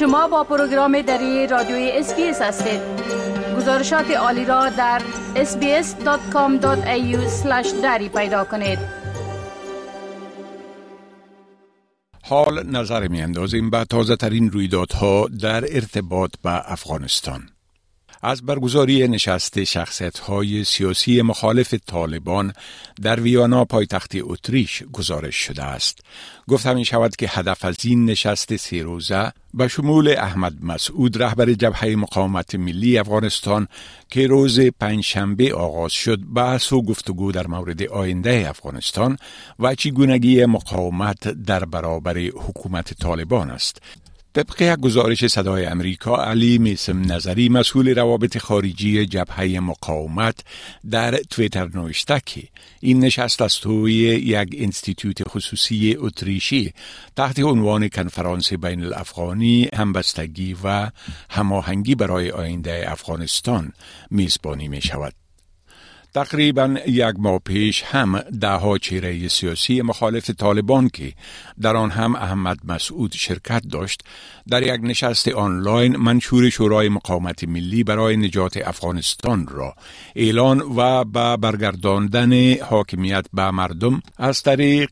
شما 0.00 0.28
با 0.28 0.44
پروگرام 0.44 1.02
دری 1.02 1.46
رادیوی 1.46 1.90
SBS 1.90 2.42
هستید. 2.42 2.80
گزارشات 3.56 4.10
عالی 4.10 4.44
را 4.44 4.68
در 4.68 5.02
sbs.com.au 5.34 6.62
دری 7.82 8.08
پیدا 8.08 8.44
کنید. 8.44 8.78
حال 12.22 12.66
نظر 12.66 13.08
می 13.08 13.22
اندازیم 13.22 13.70
به 13.70 13.84
تازه 13.84 14.16
ترین 14.16 14.50
رویدادها 14.50 15.28
در 15.40 15.64
ارتباط 15.74 16.30
به 16.42 16.72
افغانستان. 16.72 17.40
از 18.22 18.42
برگزاری 18.42 19.08
نشست 19.08 19.64
شخصیت 19.64 20.18
های 20.18 20.64
سیاسی 20.64 21.22
مخالف 21.22 21.74
طالبان 21.74 22.52
در 23.02 23.20
ویانا 23.20 23.64
پایتخت 23.64 24.12
اتریش 24.20 24.82
گزارش 24.92 25.36
شده 25.36 25.64
است. 25.64 26.00
گفته 26.48 26.74
می 26.74 26.84
شود 26.84 27.16
که 27.16 27.28
هدف 27.30 27.64
از 27.64 27.76
این 27.84 28.04
نشست 28.04 28.56
سی 28.56 28.80
روزه 28.80 29.32
به 29.54 29.68
شمول 29.68 30.08
احمد 30.18 30.64
مسعود 30.64 31.22
رهبر 31.22 31.52
جبهه 31.52 31.88
مقاومت 31.88 32.54
ملی 32.54 32.98
افغانستان 32.98 33.68
که 34.10 34.26
روز 34.26 34.60
پنجشنبه 34.60 35.54
آغاز 35.54 35.92
شد 35.92 36.20
بحث 36.34 36.72
و 36.72 36.82
گفتگو 36.82 37.32
در 37.32 37.46
مورد 37.46 37.82
آینده 37.82 38.46
افغانستان 38.48 39.16
و 39.58 39.74
چگونگی 39.74 40.44
مقاومت 40.44 41.28
در 41.28 41.64
برابر 41.64 42.18
حکومت 42.18 42.94
طالبان 42.94 43.50
است 43.50 43.82
طبق 44.34 44.62
یک 44.62 44.76
گزارش 44.80 45.26
صدای 45.26 45.66
امریکا 45.66 46.24
علی 46.24 46.58
میسم 46.58 47.12
نظری 47.12 47.48
مسئول 47.48 47.94
روابط 47.94 48.38
خارجی 48.38 49.06
جبهه 49.06 49.60
مقاومت 49.60 50.44
در 50.90 51.16
تویتر 51.16 51.68
نوشته 51.74 52.20
که 52.26 52.42
این 52.80 53.04
نشست 53.04 53.42
از 53.42 53.54
توی 53.54 53.92
یک 53.94 54.48
انستیتوت 54.58 55.28
خصوصی 55.28 55.96
اتریشی 55.98 56.72
تحت 57.16 57.40
عنوان 57.40 57.88
کنفرانس 57.88 58.52
بین 58.52 58.84
الافغانی 58.84 59.68
همبستگی 59.74 60.56
و 60.64 60.90
هماهنگی 61.30 61.94
برای 61.94 62.30
آینده 62.30 62.84
افغانستان 62.86 63.72
میزبانی 64.10 64.68
می 64.68 64.82
شود. 64.82 65.19
تقریبا 66.14 66.76
یک 66.86 67.14
ماه 67.18 67.38
پیش 67.38 67.82
هم 67.82 68.18
دهها 68.18 68.78
چهره 68.78 69.28
سیاسی 69.28 69.82
مخالف 69.82 70.30
طالبان 70.30 70.88
که 70.88 71.12
در 71.60 71.76
آن 71.76 71.90
هم 71.90 72.16
احمد 72.16 72.58
مسعود 72.64 73.12
شرکت 73.12 73.62
داشت 73.70 74.00
در 74.48 74.62
یک 74.62 74.80
نشست 74.82 75.28
آنلاین 75.28 75.96
منشور 75.96 76.50
شورای 76.50 76.88
مقاومت 76.88 77.44
ملی 77.44 77.84
برای 77.84 78.16
نجات 78.16 78.56
افغانستان 78.56 79.46
را 79.46 79.74
اعلان 80.16 80.60
و 80.60 81.04
به 81.04 81.36
برگرداندن 81.36 82.54
حاکمیت 82.54 83.26
به 83.32 83.50
مردم 83.50 84.02
از 84.16 84.42
طریق 84.42 84.90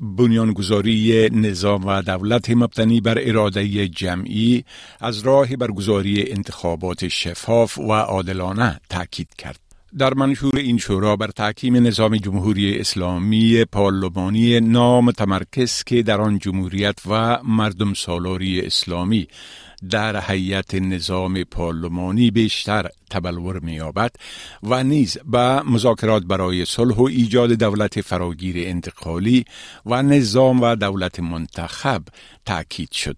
بنیانگذاری 0.00 1.30
نظام 1.32 1.86
و 1.86 2.02
دولت 2.02 2.50
مبتنی 2.50 3.00
بر 3.00 3.18
اراده 3.20 3.88
جمعی 3.88 4.64
از 5.00 5.20
راه 5.20 5.56
برگزاری 5.56 6.32
انتخابات 6.32 7.08
شفاف 7.08 7.78
و 7.78 7.92
عادلانه 7.92 8.80
تاکید 8.88 9.28
کرد. 9.38 9.69
در 9.98 10.14
منشور 10.14 10.56
این 10.56 10.78
شورا 10.78 11.16
بر 11.16 11.26
تحکیم 11.26 11.86
نظام 11.86 12.16
جمهوری 12.16 12.78
اسلامی 12.78 13.64
پارلمانی 13.64 14.60
نام 14.60 15.10
تمرکز 15.10 15.84
که 15.84 16.02
در 16.02 16.20
آن 16.20 16.38
جمهوریت 16.38 16.98
و 17.06 17.38
مردم 17.44 17.94
سالاری 17.94 18.60
اسلامی 18.60 19.28
در 19.90 20.22
هیئت 20.30 20.74
نظام 20.74 21.44
پارلمانی 21.44 22.30
بیشتر 22.30 22.88
تبلور 23.10 23.58
می‌یابد 23.58 24.10
و 24.62 24.84
نیز 24.84 25.18
به 25.24 25.62
مذاکرات 25.62 26.22
برای 26.22 26.64
صلح 26.64 26.96
و 26.96 27.02
ایجاد 27.02 27.52
دولت 27.52 28.00
فراگیر 28.00 28.68
انتقالی 28.68 29.44
و 29.86 30.02
نظام 30.02 30.60
و 30.60 30.76
دولت 30.76 31.20
منتخب 31.20 32.02
تأکید 32.46 32.92
شد. 32.92 33.16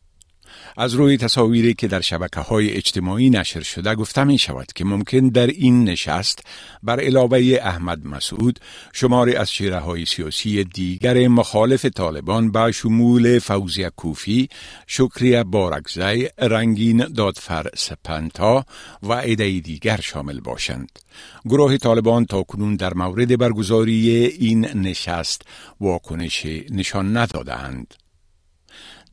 از 0.77 0.95
روی 0.95 1.17
تصاویری 1.17 1.75
که 1.75 1.89
در 1.89 2.00
شبکه 2.00 2.41
های 2.41 2.70
اجتماعی 2.70 3.30
نشر 3.30 3.61
شده 3.61 3.95
گفته 3.95 4.24
می 4.24 4.39
شود 4.39 4.73
که 4.74 4.85
ممکن 4.85 5.29
در 5.29 5.46
این 5.46 5.85
نشست 5.85 6.45
بر 6.83 7.01
علاوه 7.01 7.58
احمد 7.63 8.07
مسعود 8.07 8.58
شماری 8.92 9.35
از 9.35 9.52
شیره 9.52 9.79
های 9.79 10.05
سیاسی 10.05 10.64
دیگر 10.64 11.29
مخالف 11.29 11.85
طالبان 11.85 12.51
به 12.51 12.73
شمول 12.73 13.39
فوزی 13.39 13.91
کوفی، 13.96 14.48
شکری 14.86 15.42
بارکزی، 15.45 16.29
رنگین 16.39 16.96
دادفر 16.96 17.67
سپنتا 17.77 18.64
و 19.02 19.12
عده 19.12 19.61
دیگر 19.61 20.01
شامل 20.01 20.41
باشند. 20.41 20.98
گروه 21.45 21.77
طالبان 21.77 22.24
تا 22.24 22.42
کنون 22.42 22.77
در 22.77 22.95
مورد 22.95 23.39
برگزاری 23.39 24.11
این 24.11 24.64
نشست 24.64 25.42
واکنش 25.80 26.46
نشان 26.70 27.17
ندادند. 27.17 27.95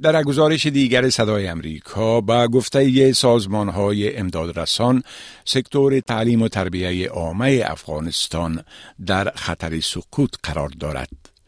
در 0.01 0.23
گزارش 0.23 0.65
دیگر 0.65 1.09
صدای 1.09 1.47
امریکا 1.47 2.21
با 2.21 2.47
گفته 2.47 3.13
سازمان 3.13 3.69
های 3.69 4.17
امدادرسان 4.17 5.03
سکتور 5.45 5.99
تعلیم 5.99 6.41
و 6.41 6.47
تربیه 6.47 7.09
عامه 7.09 7.63
افغانستان 7.65 8.63
در 9.05 9.31
خطر 9.35 9.79
سقوط 9.79 10.35
قرار 10.43 10.69
دارد. 10.69 11.38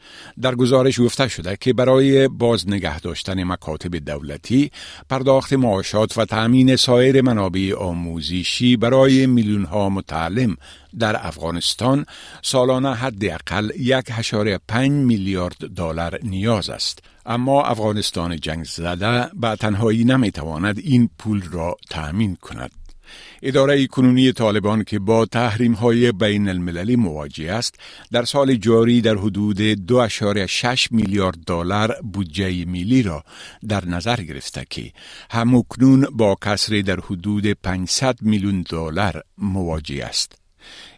در 0.42 0.56
گزارش 0.56 1.00
گفته 1.00 1.28
شده 1.28 1.58
که 1.62 1.74
برای 1.74 2.28
باز 2.28 2.70
نگه 2.70 3.00
داشتن 3.00 3.44
مکاتب 3.44 3.96
دولتی 3.96 4.72
پرداخت 5.10 5.54
معاشات 5.54 6.18
و 6.18 6.26
تأمین 6.26 6.76
سایر 6.76 7.22
منابع 7.22 7.74
آموزشی 7.78 8.78
برای 8.78 9.26
میلیون 9.26 9.66
ها 9.66 9.90
متعلم 9.90 10.58
در 11.00 11.28
افغانستان 11.28 12.06
سالانه 12.42 12.96
حداقل 12.96 13.72
یک 13.80 14.12
پنج 14.68 14.92
میلیارد 14.92 15.58
دلار 15.76 16.20
نیاز 16.24 16.70
است. 16.70 17.00
اما 17.26 17.64
افغانستان 17.64 18.40
جنگ 18.40 18.66
زده 18.66 19.30
به 19.34 19.56
تنهایی 19.56 20.04
نمی‌تواند 20.04 20.80
این 20.80 21.10
پول 21.20 21.42
را 21.52 21.78
تأمین 21.90 22.36
کند. 22.36 22.81
اداره 23.42 23.88
کنونی 23.88 24.32
طالبان 24.32 24.84
که 24.84 25.00
با 25.00 25.26
تحریم 25.26 25.74
های 25.74 26.12
بین 26.12 26.50
المللی 26.50 26.96
مواجه 26.96 27.52
است 27.52 27.76
در 28.12 28.26
سال 28.26 28.56
جاری 28.56 29.02
در 29.02 29.16
حدود 29.16 29.76
2.6 29.76 30.92
میلیارد 30.92 31.38
دلار 31.48 31.96
بودجه 32.14 32.66
میلی 32.66 33.04
را 33.04 33.24
در 33.68 33.86
نظر 33.86 34.22
گرفته 34.22 34.66
که 34.70 34.92
همکنون 35.32 36.08
با 36.12 36.38
کسری 36.46 36.84
در 36.84 37.00
حدود 37.00 37.48
500 37.48 38.22
میلیون 38.22 38.66
دلار 38.70 39.24
مواجه 39.38 40.06
است. 40.06 40.41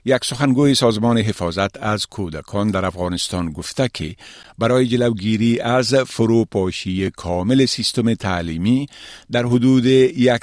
یک 0.05 0.25
سخنگوی 0.25 0.75
سازمان 0.75 1.17
حفاظت 1.17 1.83
از 1.83 2.05
کودکان 2.05 2.71
در 2.71 2.85
افغانستان 2.85 3.51
گفته 3.51 3.89
که 3.93 4.15
برای 4.57 4.87
جلوگیری 4.87 5.59
از 5.59 5.95
فروپاشی 5.95 7.09
کامل 7.09 7.65
سیستم 7.65 8.13
تعلیمی 8.13 8.87
در 9.31 9.45
حدود 9.45 9.87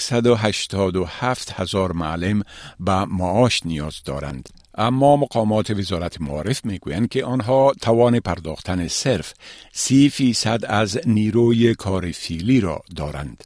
187 0.00 1.52
هزار 1.52 1.92
معلم 1.92 2.42
به 2.80 3.04
معاش 3.04 3.66
نیاز 3.66 3.94
دارند. 4.04 4.48
اما 4.74 5.16
مقامات 5.16 5.70
وزارت 5.70 6.20
معارف 6.20 6.64
می‌گویند 6.64 7.08
که 7.08 7.24
آنها 7.24 7.72
توان 7.80 8.20
پرداختن 8.20 8.88
صرف 8.88 9.34
سی 9.72 10.10
فیصد 10.10 10.60
از 10.64 11.00
نیروی 11.06 11.74
کار 11.74 12.10
فیلی 12.10 12.60
را 12.60 12.82
دارند. 12.96 13.44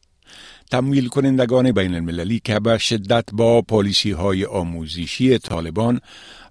تمویل 0.74 1.08
کنندگان 1.08 1.72
بین 1.72 1.94
المللی 1.94 2.40
که 2.44 2.60
به 2.60 2.78
شدت 2.78 3.24
با 3.32 3.62
پالیسی 3.62 4.10
های 4.10 4.44
آموزشی 4.44 5.38
طالبان 5.38 6.00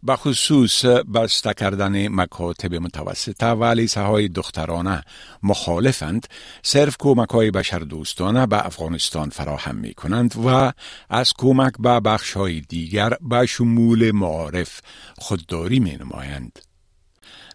به 0.03 0.15
خصوص 0.15 0.85
بسته 0.85 1.53
کردن 1.53 2.07
مکاتب 2.07 2.75
متوسطه 2.75 3.45
و 3.45 3.63
لیسه 3.63 4.01
های 4.01 4.27
دخترانه 4.27 5.03
مخالفند 5.43 6.27
صرف 6.61 6.95
کمک 6.99 7.29
های 7.29 7.51
بشردوستانه 7.51 8.47
به 8.47 8.65
افغانستان 8.65 9.29
فراهم 9.29 9.75
می 9.75 9.93
کنند 9.93 10.35
و 10.45 10.71
از 11.09 11.33
کمک 11.37 11.73
به 11.79 11.99
بخش 11.99 12.33
های 12.33 12.61
دیگر 12.61 13.13
به 13.21 13.45
شمول 13.45 14.11
معارف 14.11 14.81
خودداری 15.17 15.79
می 15.79 15.97
نمایند. 15.97 16.72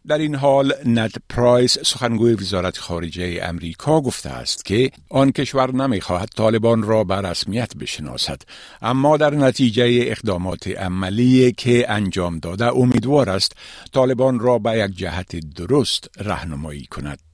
در 0.06 0.18
این 0.18 0.34
حال 0.34 0.74
ند 0.86 1.12
پرایس 1.28 1.78
سخنگوی 1.78 2.34
وزارت 2.34 2.78
خارجه 2.78 3.40
امریکا 3.42 4.00
گفته 4.00 4.30
است 4.30 4.64
که 4.64 4.90
آن 5.10 5.32
کشور 5.32 5.74
نمی‌خواهد 5.74 6.28
طالبان 6.36 6.82
را 6.82 7.04
به 7.04 7.14
رسمیت 7.14 7.76
بشناسد 7.76 8.42
اما 8.82 9.16
در 9.16 9.34
نتیجه 9.34 9.98
اقدامات 10.06 10.68
عملی 10.68 11.52
که 11.52 11.90
انجام 11.92 12.38
داده 12.38 12.76
امیدوار 12.76 13.30
است 13.30 13.52
طالبان 13.92 14.40
را 14.40 14.58
به 14.58 14.78
یک 14.78 14.96
جهت 14.96 15.36
درست 15.36 16.10
رهنمایی 16.20 16.86
کند. 16.86 17.27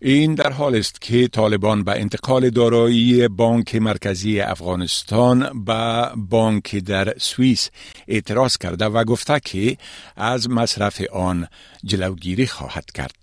این 0.00 0.34
در 0.34 0.52
حال 0.52 0.76
است 0.76 1.00
که 1.00 1.28
طالبان 1.28 1.84
به 1.84 1.92
انتقال 1.92 2.50
دارایی 2.50 3.28
بانک 3.28 3.74
مرکزی 3.74 4.40
افغانستان 4.40 5.64
به 5.64 6.10
بانک 6.16 6.76
در 6.76 7.14
سوئیس 7.18 7.70
اعتراض 8.08 8.56
کرده 8.56 8.84
و 8.84 9.04
گفته 9.04 9.40
که 9.40 9.76
از 10.16 10.50
مصرف 10.50 11.02
آن 11.12 11.46
جلوگیری 11.84 12.46
خواهد 12.46 12.90
کرد. 12.90 13.14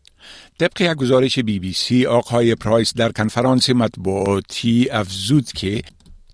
طبق 0.60 0.82
یک 0.82 0.94
گزارش 0.94 1.40
بی 1.40 1.60
بی 1.60 1.74
سی 1.74 2.06
آقای 2.06 2.56
پرایس 2.56 2.94
در 2.94 3.12
کنفرانس 3.12 3.70
مطبوعاتی 3.70 4.90
افزود 4.90 5.46
که 5.52 5.82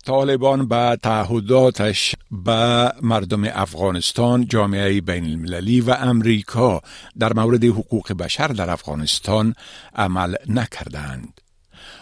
طالبان 0.04 0.68
به 0.68 0.98
تعهداتش 1.02 2.14
به 2.30 2.92
مردم 3.02 3.44
افغانستان 3.44 4.46
جامعه 4.46 5.00
بین 5.00 5.24
المللی 5.24 5.80
و 5.80 5.90
امریکا 5.90 6.80
در 7.18 7.32
مورد 7.32 7.64
حقوق 7.64 8.12
بشر 8.12 8.48
در 8.48 8.70
افغانستان 8.70 9.54
عمل 9.94 10.34
نکردند. 10.48 11.41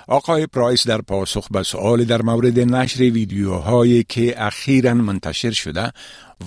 آقای 0.09 0.47
پرایس 0.47 0.87
در 0.87 1.00
پاسخ 1.00 1.49
به 1.50 1.62
سؤال 1.62 2.05
در 2.05 2.23
مورد 2.23 2.59
نشر 2.61 3.00
ویدیوهایی 3.00 4.05
که 4.09 4.44
اخیرا 4.44 4.94
منتشر 4.94 5.50
شده 5.50 5.93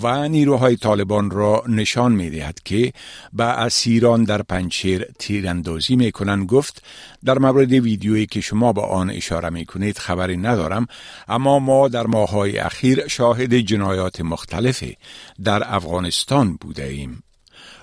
و 0.02 0.28
نیروهای 0.28 0.76
طالبان 0.76 1.30
را 1.30 1.64
نشان 1.68 2.12
می 2.12 2.30
دهد 2.30 2.60
که 2.64 2.92
به 3.32 3.44
اسیران 3.44 4.24
در 4.24 4.42
پنچیر 4.42 5.06
تیراندازی 5.18 5.96
می 5.96 6.12
کنند 6.12 6.46
گفت 6.46 6.82
در 7.24 7.38
مورد 7.38 7.72
ویدیویی 7.72 8.26
که 8.26 8.40
شما 8.40 8.72
با 8.72 8.82
آن 8.82 9.10
اشاره 9.10 9.50
می 9.50 9.64
کنید 9.64 9.98
خبری 9.98 10.36
ندارم 10.36 10.86
اما 11.28 11.58
ما 11.58 11.88
در 11.88 12.06
ماهای 12.06 12.58
اخیر 12.58 13.08
شاهد 13.08 13.54
جنایات 13.54 14.20
مختلفی 14.20 14.96
در 15.44 15.74
افغانستان 15.74 16.56
بوده 16.60 16.84
ایم. 16.84 17.22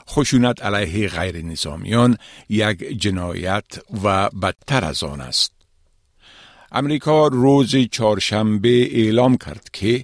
خشونت 0.10 0.66
علیه 0.66 1.08
غیر 1.08 1.46
نظامیان 1.46 2.18
یک 2.50 2.78
جنایت 3.02 3.66
و 4.04 4.30
بدتر 4.30 4.86
از 4.86 5.04
آن 5.04 5.22
است. 5.22 5.52
امریکا 6.72 7.28
روز 7.28 7.76
چهارشنبه 7.92 9.04
اعلام 9.04 9.38
کرد 9.38 9.70
که 9.74 10.04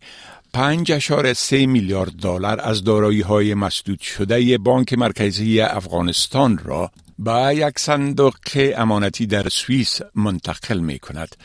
5.3 0.53 1.53
میلیارد 1.53 2.11
دلار 2.11 2.61
از 2.61 2.83
دارایی 2.83 3.21
های 3.21 3.53
مسدود 3.53 3.99
شده 3.99 4.57
بانک 4.57 4.93
مرکزی 4.93 5.61
افغانستان 5.61 6.57
را 6.57 6.91
به 7.19 7.55
یک 7.55 7.79
صندوق 7.79 8.33
امانتی 8.55 9.25
در 9.25 9.49
سوئیس 9.49 9.99
منتقل 10.15 10.79
می 10.79 10.99
کند 10.99 11.35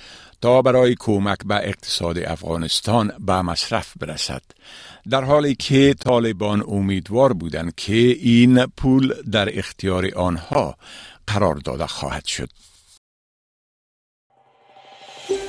تا 0.41 0.63
برای 0.63 0.97
کمک 0.99 1.39
به 1.47 1.55
اقتصاد 1.55 2.19
افغانستان 2.19 3.13
به 3.21 3.43
مصرف 3.43 3.93
برسد 4.01 4.43
در 5.11 5.25
حالی 5.25 5.55
که 5.55 5.95
طالبان 5.95 6.65
امیدوار 6.69 7.33
بودند 7.33 7.75
که 7.75 7.95
این 8.21 8.67
پول 8.67 9.15
در 9.33 9.59
اختیار 9.59 10.11
آنها 10.17 10.77
قرار 11.27 11.55
داده 11.55 11.87
خواهد 11.87 12.25
شد 12.25 12.49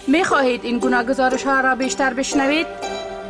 می 0.08 0.24
خواهید 0.24 0.64
این 0.64 0.80
گونه 0.80 1.04
گزارش 1.04 1.44
ها 1.44 1.62
را 1.62 1.76
بیشتر 1.76 2.14
بشنوید؟ 2.14 2.93